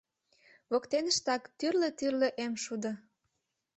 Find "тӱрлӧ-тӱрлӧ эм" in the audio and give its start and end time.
1.57-2.53